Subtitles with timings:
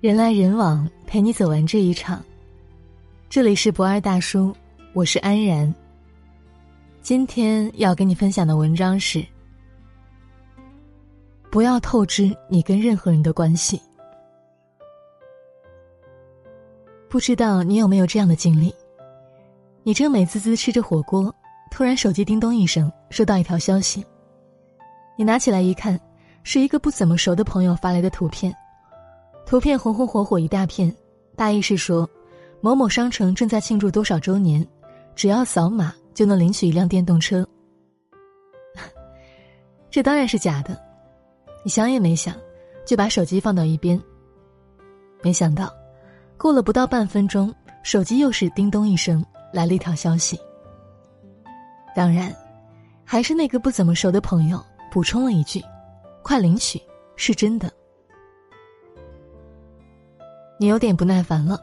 [0.00, 2.24] 人来人往，陪你走完这一场。
[3.28, 4.54] 这里是不二大叔，
[4.92, 5.74] 我是安然。
[7.02, 9.26] 今天要跟你分享的文章是：
[11.50, 13.82] 不要透支你跟任何人的关系。
[17.08, 18.72] 不知道你有没有这样的经历？
[19.82, 21.34] 你正美滋滋吃着火锅，
[21.72, 24.06] 突然手机叮咚一声，收到一条消息。
[25.16, 25.98] 你拿起来一看，
[26.44, 28.54] 是一个不怎么熟的朋友发来的图片。
[29.48, 30.94] 图片红红火火一大片，
[31.34, 32.06] 大意是说，
[32.60, 34.62] 某某商城正在庆祝多少周年，
[35.14, 37.48] 只要扫码就能领取一辆电动车。
[39.90, 40.78] 这当然是假的，
[41.64, 42.34] 你想也没想，
[42.84, 43.98] 就把手机放到一边。
[45.22, 45.72] 没想到，
[46.36, 47.50] 过了不到半分钟，
[47.82, 50.38] 手机又是叮咚一声来了一条消息。
[51.96, 52.36] 当然，
[53.02, 54.62] 还是那个不怎么熟的朋友
[54.92, 55.58] 补充了一句
[56.22, 56.78] ：“快领取，
[57.16, 57.72] 是真的。”
[60.58, 61.58] 你有点不耐烦了。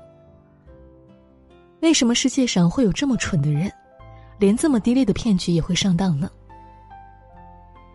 [1.81, 3.71] 为什么世界上会有这么蠢的人，
[4.39, 6.31] 连这么低劣的骗局也会上当呢？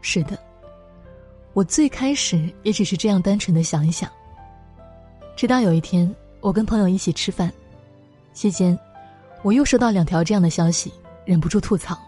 [0.03, 0.39] 是的，
[1.55, 4.09] 我最开始也只是这样单纯的想一想。
[5.35, 7.51] 直到有一天，我跟朋友一起吃饭，
[8.33, 8.79] 期间，
[9.43, 10.93] 我又收到两条这样的消息，
[11.25, 11.99] 忍不住吐槽：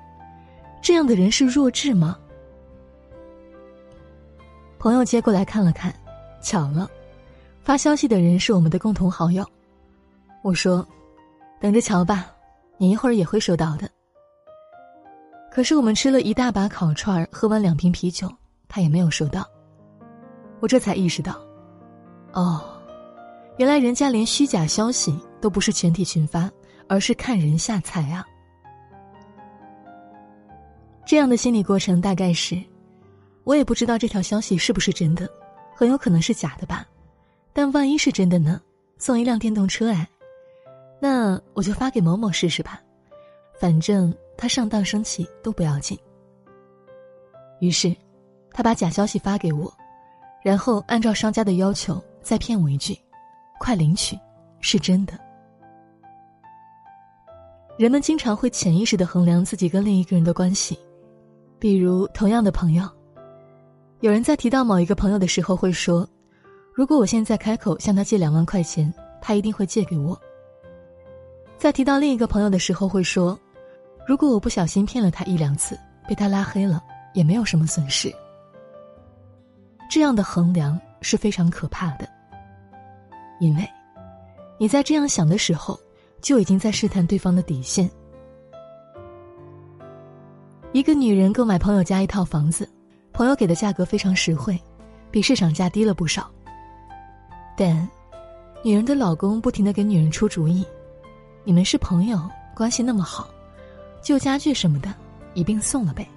[0.83, 2.19] 这样的人是弱智吗？
[4.79, 5.95] 朋友接过来看了看，
[6.43, 6.89] 巧了。
[7.63, 9.47] 发消息的人是我们的共同好友，
[10.43, 10.87] 我说
[11.61, 12.27] ：“等着瞧吧，
[12.77, 13.89] 你一会儿也会收到的。”
[15.49, 18.29] 可是我们吃了一大把烤串喝完两瓶啤酒，
[18.69, 19.47] 他也没有收到。
[20.59, 21.41] 我这才意识到，
[22.33, 22.61] 哦，
[23.59, 26.51] 原来人家连虚假消息都不是全体群发，
[26.89, 28.27] 而是看人下菜啊！
[31.05, 32.61] 这样的心理过程大概是，
[33.45, 35.29] 我也不知道这条消息是不是真的，
[35.77, 36.85] 很有可能是假的吧。
[37.53, 38.61] 但万一是真的呢？
[38.99, 40.09] 送一辆电动车哎，
[41.01, 42.81] 那我就发给某某试试吧，
[43.59, 45.99] 反正他上当生气都不要紧。
[47.59, 47.95] 于是，
[48.53, 49.73] 他把假消息发给我，
[50.43, 52.97] 然后按照商家的要求再骗我一句
[53.59, 54.17] ：“快领取，
[54.61, 55.19] 是真的。”
[57.77, 60.79] 人们经常会潜意识的衡量自己跟另一个人的关系，
[61.59, 62.89] 比如同样的朋友，
[64.01, 66.09] 有人在提到某一个朋友的时候会说。
[66.75, 70.19] 如果我现在开口向他借两万块钱，他一定会借给我。
[71.59, 73.39] 在提到另一个朋友的时候，会说
[74.09, 75.79] ：“如果我不小心骗了他一两次，
[76.09, 78.13] 被他拉黑了，也没有什么损失。”
[79.91, 82.09] 这样的衡量是非常可怕的，
[83.39, 83.69] 因为
[84.59, 85.79] 你在这样想的时候，
[86.23, 87.89] 就已经在试探对方的底线。
[90.73, 92.67] 一个女人购买朋友家一套房子，
[93.13, 94.59] 朋友给的价格非常实惠，
[95.11, 96.31] 比市场价低了不少。
[97.57, 97.89] 但，
[98.63, 100.67] 女人的老公不停的给女人出主意，
[101.45, 102.19] 你们是朋友，
[102.55, 103.29] 关系那么好，
[104.03, 104.93] 旧家具什么的
[105.35, 106.09] 一并送了呗。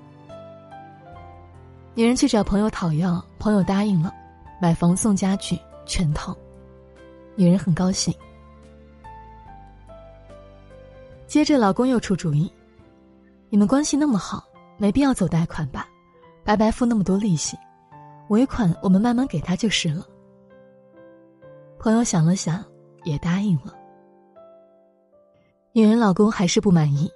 [1.93, 4.13] 女人去找朋友讨要，朋友答应了，
[4.61, 6.35] 买房送家具全套，
[7.35, 8.13] 女人很高兴。
[11.27, 12.51] 接着老公又出主意，
[13.49, 14.43] 你们关系那么好，
[14.77, 15.87] 没必要走贷款吧，
[16.43, 17.57] 白白付那么多利息，
[18.29, 20.05] 尾款我们慢慢给他就是了。
[21.85, 22.65] 朋友想了想，
[23.03, 23.71] 也答应了。
[25.71, 27.07] 女人老公还是不满意。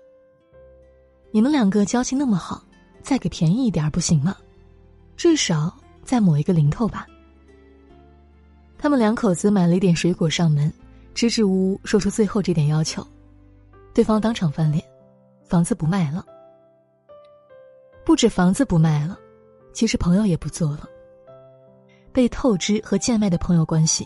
[1.31, 2.63] 你们两个交情那么好，
[3.02, 4.38] 再给便宜一点不行吗？
[5.18, 7.07] 至少再抹一个零头吧。
[8.78, 10.72] 他们两口子买了一点水果上门，
[11.16, 13.03] 支支吾吾说出最后这点要求，
[13.91, 14.84] 对方当场翻脸，
[15.46, 16.24] 房子不卖了。
[18.06, 19.18] 不止房子不卖了，
[19.74, 20.88] 其实朋友也不做了。
[22.13, 24.06] 被透支和贱卖的朋友关系。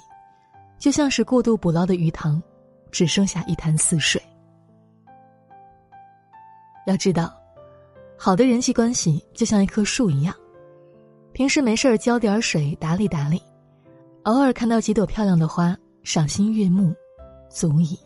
[0.84, 2.44] 就像是过度捕捞的鱼塘，
[2.92, 4.22] 只剩下一潭死水。
[6.86, 7.34] 要知道，
[8.18, 10.36] 好的人际关系就像一棵树一样，
[11.32, 13.42] 平时没事儿浇点水，打理打理，
[14.24, 16.94] 偶尔看到几朵漂亮的花，赏心悦目，
[17.50, 17.98] 足矣。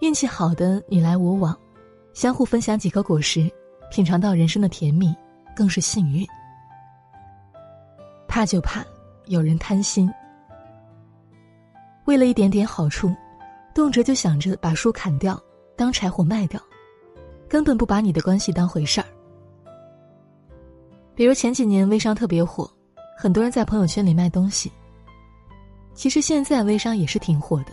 [0.00, 1.54] 运气好的你来我往，
[2.14, 3.52] 相互分享几颗果实，
[3.90, 5.14] 品尝到人生的甜蜜，
[5.54, 6.26] 更是幸运。
[8.26, 8.82] 怕就怕
[9.26, 10.10] 有人贪心。
[12.10, 13.14] 为了一点点好处，
[13.72, 15.40] 动辄就想着把树砍掉，
[15.76, 16.60] 当柴火卖掉，
[17.48, 19.06] 根本不把你的关系当回事儿。
[21.14, 22.68] 比如前几年微商特别火，
[23.16, 24.72] 很多人在朋友圈里卖东西。
[25.94, 27.66] 其实现在微商也是挺火的，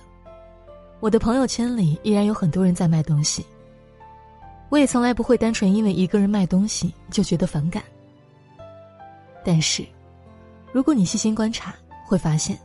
[1.00, 3.44] 我的朋友圈里依然有很多人在卖东西。
[4.70, 7.82] 我也从来不会单纯因为一个人卖东西就觉得反感。
[9.44, 9.84] 但是，
[10.72, 11.74] 如果你细心观察，
[12.06, 12.56] 会发现。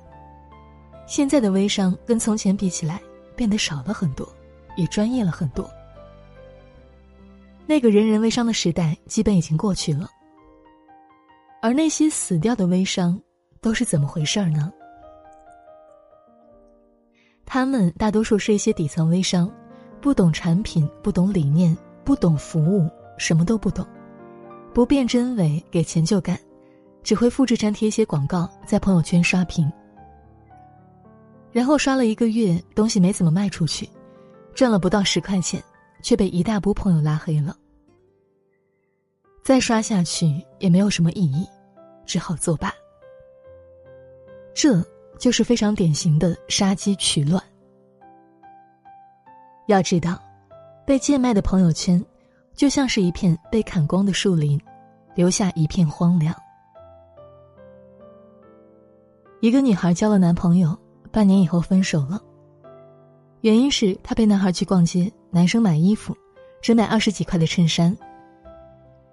[1.06, 3.00] 现在的微商跟从前比起来
[3.36, 4.26] 变得少了很多，
[4.76, 5.68] 也专业了很多。
[7.66, 10.08] 那个人人微商的时代基本已经过去了，
[11.60, 13.18] 而那些死掉的微商
[13.60, 14.72] 都是怎么回事儿呢？
[17.44, 19.50] 他们大多数是一些底层微商，
[20.00, 22.88] 不懂产品，不懂理念，不懂服务，
[23.18, 23.86] 什么都不懂，
[24.72, 26.38] 不辨真伪，给钱就干，
[27.02, 29.70] 只会复制粘贴一些广告，在朋友圈刷屏，
[31.52, 33.88] 然后刷了一个月，东西没怎么卖出去，
[34.54, 35.62] 赚了不到十块钱。
[36.02, 37.56] 却被一大波朋友拉黑了。
[39.44, 41.46] 再刷下去也没有什么意义，
[42.04, 42.74] 只好作罢。
[44.52, 44.84] 这
[45.18, 47.40] 就是非常典型的杀鸡取卵。
[49.68, 50.20] 要知道，
[50.84, 52.04] 被贱卖的朋友圈，
[52.52, 54.60] 就像是一片被砍光的树林，
[55.14, 56.34] 留下一片荒凉。
[59.40, 60.76] 一个女孩交了男朋友，
[61.12, 62.20] 半年以后分手了。
[63.42, 65.12] 原因是她陪男孩去逛街。
[65.34, 66.14] 男生买衣服，
[66.60, 67.96] 只买二十几块的衬衫。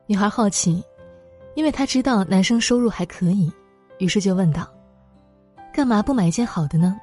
[0.06, 0.84] 女孩好奇，
[1.56, 3.50] 因为她知道男生收入还可以，
[4.00, 4.68] 于是就问道
[5.72, 7.00] ：“干嘛不买一件好的呢？”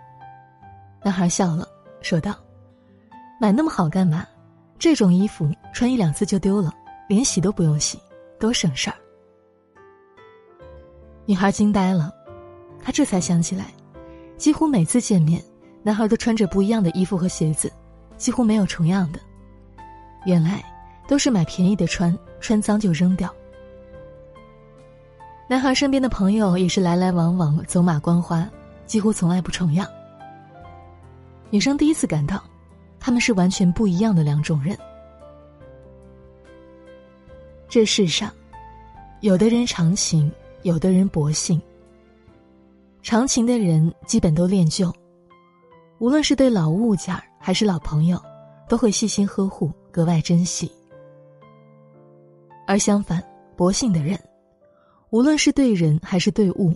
[1.03, 1.67] 男孩笑了，
[2.03, 2.35] 说道
[3.41, 4.27] ：“买那么好干嘛？
[4.79, 6.71] 这种衣服穿一两次就丢了，
[7.09, 7.99] 连洗都不用洗，
[8.39, 8.97] 多省事儿。”
[11.25, 12.13] 女孩惊呆了，
[12.83, 13.73] 她这才想起来，
[14.37, 15.43] 几乎每次见面，
[15.83, 17.73] 男孩都穿着不一样的衣服和鞋子。
[18.17, 19.21] 几乎没有重样的，
[20.25, 20.65] 原来
[21.07, 23.31] 都是买便宜的穿，穿脏就扔掉。
[25.47, 28.49] 男孩身边的朋友也是来来往往，走马观花，
[28.87, 29.87] 几乎从来不重样。
[31.51, 32.43] 女生第一次感到，
[32.99, 34.75] 他们是完全不一样的两种人。
[37.69, 38.33] 这世上，
[39.21, 40.33] 有的人长情，
[40.63, 41.61] 有的人薄幸。
[43.07, 44.93] 长情的人基本都恋旧，
[46.01, 47.23] 无论是对老物件儿。
[47.39, 48.21] 还是老朋友，
[48.69, 50.69] 都会细心呵护，格外珍惜。
[52.67, 53.23] 而相反，
[53.57, 54.19] 薄幸的人，
[55.11, 56.75] 无论是对人还是对物，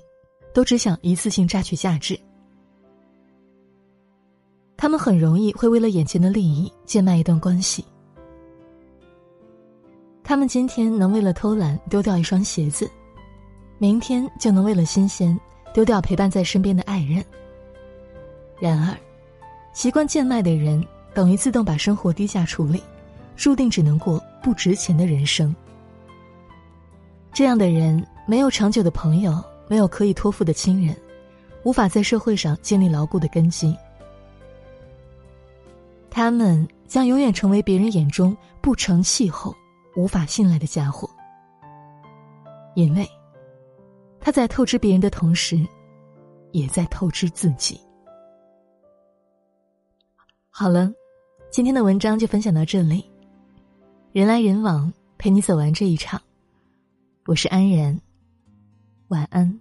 [0.54, 2.16] 都只想一次性榨取价值。
[4.76, 7.84] 他们很容易会为了眼前的利益贱卖一段关系。
[10.22, 12.88] 他们今天能为了偷懒丢掉一双鞋子，
[13.78, 15.36] 明天就能为了新鲜
[15.72, 17.24] 丢掉陪伴在身边的爱人。
[18.58, 18.96] 然而。
[19.72, 20.84] 习惯贱卖的人，
[21.14, 22.82] 等于自动把生活低价处理，
[23.36, 25.54] 注定只能过不值钱的人生。
[27.32, 30.94] 这样的人没有长久的朋友，没有可以托付的亲人，
[31.62, 33.74] 无法在社会上建立牢固的根基。
[36.10, 39.54] 他们将永远成为别人眼中不成气候、
[39.94, 41.08] 无法信赖的家伙，
[42.74, 43.08] 因为
[44.20, 45.58] 他在透支别人的同时，
[46.52, 47.80] 也在透支自己。
[50.50, 50.92] 好了，
[51.50, 53.04] 今天的文章就分享到这里。
[54.12, 56.20] 人来人往，陪你走完这一场。
[57.26, 57.98] 我是安然，
[59.08, 59.58] 晚安。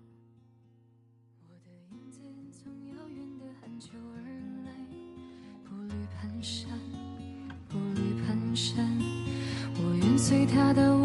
[9.81, 10.97] 我愿随他到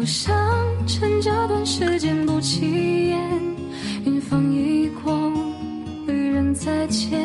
[0.00, 0.34] 我想
[0.86, 3.18] 趁这段时间不起眼，
[4.06, 5.30] 云风一过，
[6.06, 7.20] 与人再见。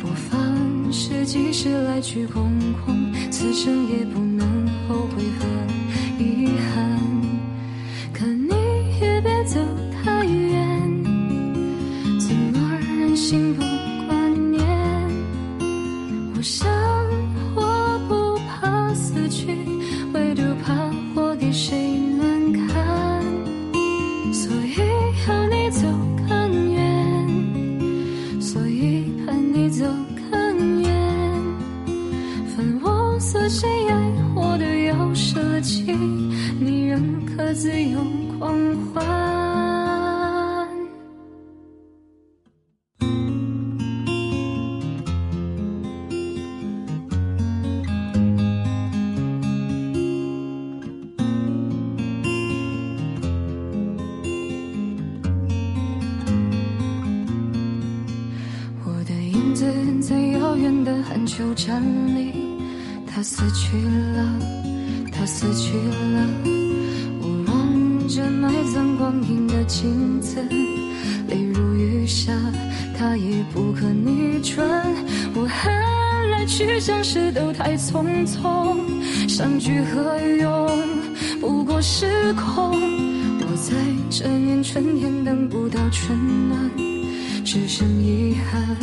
[0.00, 2.50] 不凡，是几使来去空
[2.84, 4.63] 空，此生也不能。
[61.24, 61.82] 远的寒秋站
[62.14, 62.32] 里。
[63.06, 63.76] 他死去
[64.16, 64.38] 了，
[65.10, 66.28] 他死去了。
[67.20, 70.42] 我望着埋葬光阴的镜子，
[71.28, 72.32] 泪如雨下，
[72.98, 74.68] 它也不可逆转。
[75.34, 78.76] 我恨来去相识都太匆匆，
[79.28, 80.68] 相聚何用？
[81.40, 82.74] 不过是空。
[83.40, 83.74] 我在
[84.10, 86.70] 这年春天等不到春暖，
[87.44, 88.76] 只剩遗憾，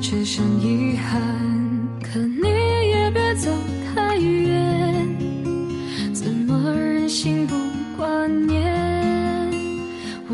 [0.00, 1.57] 只剩遗憾。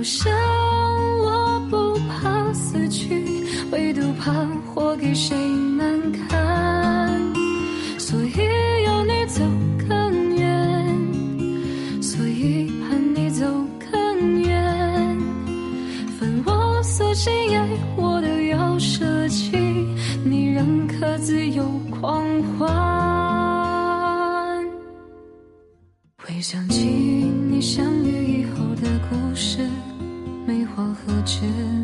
[0.05, 0.31] 我想
[1.21, 3.25] 我不怕死去，
[3.73, 5.35] 唯独怕活给谁
[5.79, 7.33] 难堪。
[7.99, 8.37] 所以
[8.85, 9.41] 要你走
[9.89, 13.47] 更远，所以盼你走
[13.91, 15.19] 更远。
[16.21, 19.57] 分我所心爱我都要舍弃，
[20.23, 22.23] 你仍可自由狂
[22.59, 22.69] 欢。
[26.19, 29.67] 回想起你相遇以后的故事。
[30.55, 31.84] 你为何迟？